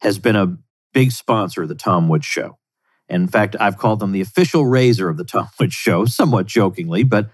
[0.00, 0.56] has been a
[0.94, 2.56] big sponsor of the Tom Woods Show.
[3.06, 7.02] In fact, I've called them the official razor of the Tom Woods Show, somewhat jokingly,
[7.02, 7.28] but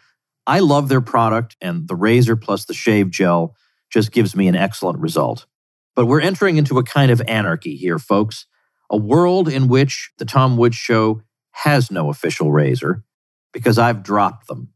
[0.48, 3.54] I love their product, and the razor plus the shave gel
[3.92, 5.46] just gives me an excellent result.
[5.94, 8.46] But we're entering into a kind of anarchy here, folks.
[8.90, 11.22] A world in which the Tom Woods Show
[11.52, 13.04] has no official razor
[13.52, 14.70] because I've dropped them.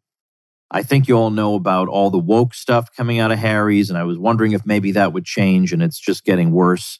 [0.74, 3.96] I think you all know about all the woke stuff coming out of Harry's, and
[3.96, 6.98] I was wondering if maybe that would change, and it's just getting worse.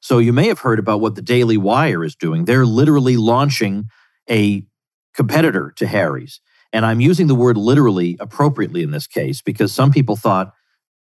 [0.00, 2.44] So you may have heard about what the Daily Wire is doing.
[2.44, 3.84] They're literally launching
[4.28, 4.66] a
[5.14, 6.40] competitor to Harry's.
[6.72, 10.52] And I'm using the word literally appropriately in this case because some people thought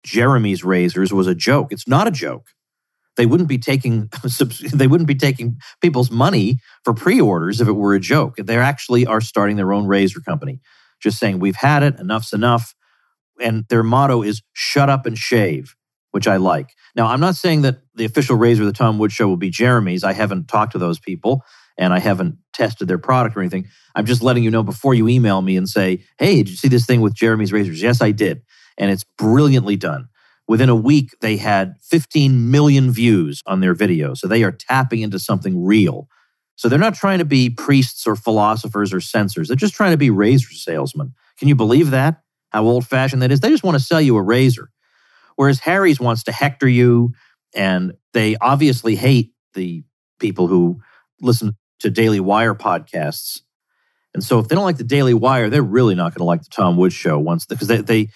[0.03, 1.71] Jeremy's razors was a joke.
[1.71, 2.49] It's not a joke.
[3.17, 4.11] They wouldn't be taking
[4.75, 8.35] they wouldn't be taking people's money for pre-orders if it were a joke.
[8.37, 10.61] They actually are starting their own razor company
[11.01, 12.75] just saying, we've had it, enough's enough.
[13.41, 15.75] And their motto is shut up and shave,
[16.11, 16.75] which I like.
[16.95, 19.51] Now, I'm not saying that the official razor of the Tom Woods Show will be
[19.51, 20.05] Jeremy's.
[20.05, 21.43] I haven't talked to those people
[21.79, 23.67] and I haven't tested their product or anything.
[23.95, 26.69] I'm just letting you know before you email me and say, hey, did you see
[26.69, 27.83] this thing with Jeremy's razors?
[27.83, 28.43] Yes, I did.
[28.77, 30.09] And it's brilliantly done.
[30.47, 34.15] Within a week, they had 15 million views on their video.
[34.15, 36.09] So they are tapping into something real.
[36.61, 39.49] So they're not trying to be priests or philosophers or censors.
[39.49, 41.15] They're just trying to be razor salesmen.
[41.39, 42.21] Can you believe that?
[42.51, 43.41] How old fashioned that is?
[43.41, 44.69] They just want to sell you a razor.
[45.37, 47.15] Whereas Harry's wants to hector you,
[47.55, 49.85] and they obviously hate the
[50.19, 50.83] people who
[51.23, 53.41] listen to Daily Wire podcasts.
[54.13, 56.43] And so if they don't like the Daily Wire, they're really not going to like
[56.43, 58.09] the Tom Woods show once because they, they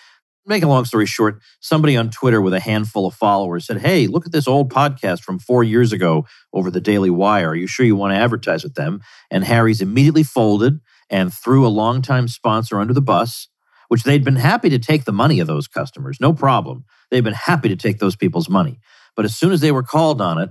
[0.47, 4.07] make a long story short, somebody on Twitter with a handful of followers said, Hey,
[4.07, 7.51] look at this old podcast from four years ago over the Daily Wire.
[7.51, 9.01] Are you sure you want to advertise with them?
[9.30, 10.80] And Harry's immediately folded
[11.11, 13.49] and threw a longtime sponsor under the bus,
[13.88, 16.84] which they'd been happy to take the money of those customers, no problem.
[17.11, 18.80] They'd been happy to take those people's money.
[19.16, 20.51] But as soon as they were called on it,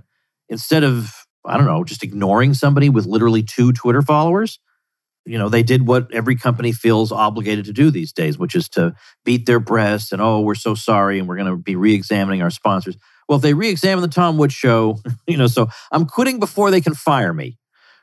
[0.49, 1.13] instead of,
[1.45, 4.59] I don't know, just ignoring somebody with literally two Twitter followers,
[5.25, 8.67] you know, they did what every company feels obligated to do these days, which is
[8.69, 8.93] to
[9.23, 12.41] beat their breast and, oh, we're so sorry and we're going to be re examining
[12.41, 12.97] our sponsors.
[13.29, 16.71] Well, if they re examine the Tom wood show, you know, so I'm quitting before
[16.71, 17.57] they can fire me,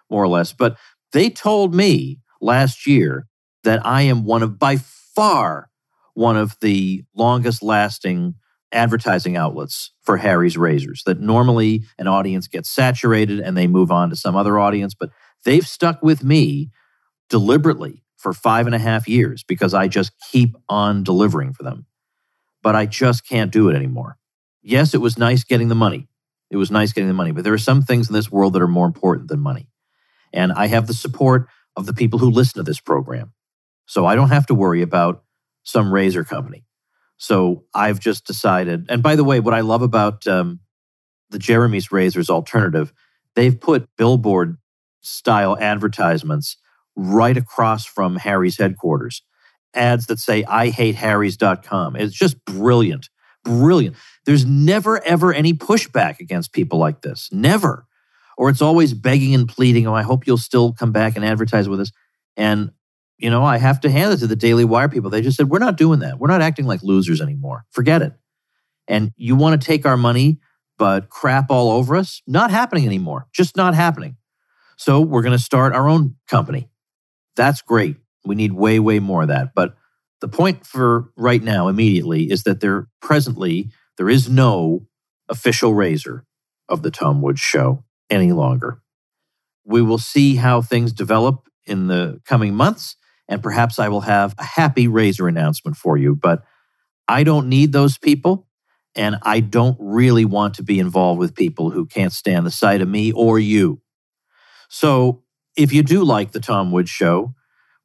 [0.08, 0.52] more or less.
[0.52, 0.76] But
[1.12, 3.26] they told me last year
[3.64, 5.68] that I am one of, by far,
[6.14, 8.34] one of the longest lasting
[8.72, 11.02] advertising outlets for Harry's razors.
[11.04, 15.10] That normally an audience gets saturated and they move on to some other audience, but
[15.44, 16.70] they've stuck with me
[17.30, 21.86] deliberately for five and a half years because I just keep on delivering for them.
[22.62, 24.18] But I just can't do it anymore.
[24.62, 26.08] Yes, it was nice getting the money.
[26.50, 28.62] It was nice getting the money, but there are some things in this world that
[28.62, 29.68] are more important than money.
[30.32, 33.32] And I have the support of the people who listen to this program.
[33.86, 35.24] So I don't have to worry about
[35.62, 36.66] some razor company.
[37.16, 38.86] So I've just decided.
[38.88, 40.60] And by the way, what I love about um,
[41.30, 42.92] the Jeremy's Razors alternative,
[43.34, 44.58] they've put billboard
[45.00, 46.56] style advertisements
[47.00, 49.22] right across from Harry's headquarters.
[49.74, 51.96] Ads that say, I hate Harry's.com.
[51.96, 53.08] It's just brilliant.
[53.44, 53.96] Brilliant.
[54.26, 57.30] There's never, ever any pushback against people like this.
[57.32, 57.86] Never.
[58.36, 61.68] Or it's always begging and pleading, oh, I hope you'll still come back and advertise
[61.68, 61.90] with us.
[62.36, 62.70] And,
[63.18, 65.10] you know, I have to hand it to the Daily Wire people.
[65.10, 66.18] They just said, we're not doing that.
[66.18, 67.64] We're not acting like losers anymore.
[67.70, 68.12] Forget it.
[68.88, 70.40] And you want to take our money,
[70.78, 72.22] but crap all over us?
[72.26, 73.26] Not happening anymore.
[73.32, 74.16] Just not happening.
[74.76, 76.69] So we're going to start our own company.
[77.40, 77.96] That's great.
[78.26, 79.54] We need way, way more of that.
[79.54, 79.74] But
[80.20, 84.86] the point for right now, immediately, is that there presently there is no
[85.26, 86.26] official razor
[86.68, 88.82] of the Tom Woods show any longer.
[89.64, 94.34] We will see how things develop in the coming months, and perhaps I will have
[94.36, 96.14] a happy razor announcement for you.
[96.14, 96.44] But
[97.08, 98.48] I don't need those people,
[98.94, 102.82] and I don't really want to be involved with people who can't stand the sight
[102.82, 103.80] of me or you.
[104.68, 105.22] So
[105.56, 107.34] if you do like the Tom Woods show,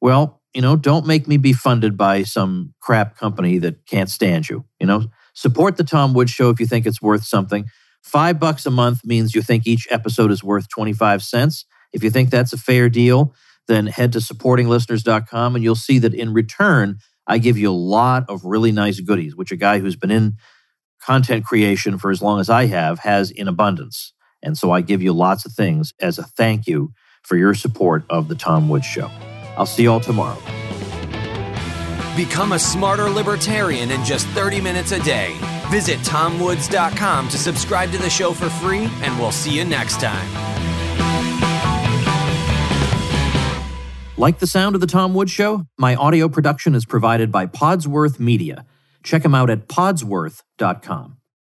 [0.00, 4.48] well, you know, don't make me be funded by some crap company that can't stand
[4.48, 4.64] you.
[4.80, 7.66] You know, support the Tom Woods show if you think it's worth something.
[8.02, 11.66] Five bucks a month means you think each episode is worth 25 cents.
[11.92, 13.34] If you think that's a fair deal,
[13.68, 18.24] then head to supportinglisteners.com and you'll see that in return, I give you a lot
[18.30, 20.36] of really nice goodies, which a guy who's been in
[21.02, 24.12] content creation for as long as I have has in abundance.
[24.42, 26.92] And so I give you lots of things as a thank you
[27.26, 29.10] for your support of The Tom Woods Show.
[29.56, 30.38] I'll see you all tomorrow.
[32.16, 35.36] Become a smarter libertarian in just 30 minutes a day.
[35.68, 40.26] Visit tomwoods.com to subscribe to the show for free, and we'll see you next time.
[44.16, 45.66] Like the sound of The Tom Woods Show?
[45.76, 48.64] My audio production is provided by Podsworth Media.
[49.02, 51.18] Check them out at podsworth.com.